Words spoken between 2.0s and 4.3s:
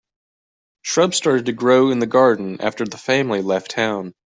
garden after that family left town.